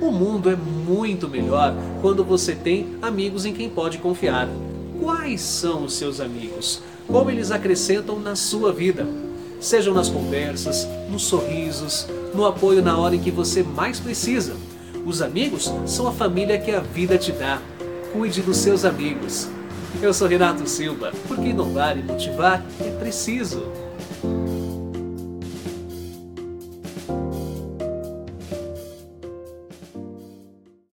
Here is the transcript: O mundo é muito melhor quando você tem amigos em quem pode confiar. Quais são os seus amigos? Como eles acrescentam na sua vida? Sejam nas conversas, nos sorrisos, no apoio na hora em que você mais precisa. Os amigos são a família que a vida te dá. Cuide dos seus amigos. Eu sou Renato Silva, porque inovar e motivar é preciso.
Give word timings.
O 0.00 0.10
mundo 0.10 0.48
é 0.48 0.56
muito 0.56 1.28
melhor 1.28 1.74
quando 2.00 2.24
você 2.24 2.54
tem 2.54 2.96
amigos 3.02 3.44
em 3.44 3.52
quem 3.52 3.68
pode 3.68 3.98
confiar. 3.98 4.48
Quais 4.98 5.42
são 5.42 5.84
os 5.84 5.92
seus 5.92 6.20
amigos? 6.20 6.80
Como 7.06 7.30
eles 7.30 7.50
acrescentam 7.50 8.18
na 8.18 8.34
sua 8.34 8.72
vida? 8.72 9.06
Sejam 9.60 9.92
nas 9.92 10.08
conversas, 10.08 10.88
nos 11.10 11.24
sorrisos, 11.24 12.06
no 12.34 12.46
apoio 12.46 12.82
na 12.82 12.96
hora 12.96 13.14
em 13.14 13.20
que 13.20 13.30
você 13.30 13.62
mais 13.62 14.00
precisa. 14.00 14.56
Os 15.04 15.20
amigos 15.20 15.70
são 15.84 16.08
a 16.08 16.12
família 16.12 16.58
que 16.58 16.70
a 16.70 16.80
vida 16.80 17.18
te 17.18 17.32
dá. 17.32 17.60
Cuide 18.10 18.40
dos 18.40 18.56
seus 18.56 18.86
amigos. 18.86 19.48
Eu 20.00 20.14
sou 20.14 20.26
Renato 20.26 20.66
Silva, 20.66 21.12
porque 21.28 21.48
inovar 21.48 21.98
e 21.98 22.02
motivar 22.02 22.64
é 22.80 22.90
preciso. 22.90 23.64